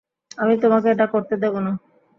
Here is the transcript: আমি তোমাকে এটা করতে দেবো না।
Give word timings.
আমি 0.37 0.53
তোমাকে 0.63 0.87
এটা 0.91 1.05
করতে 1.05 1.35
দেবো 1.37 1.59
না। 1.59 1.71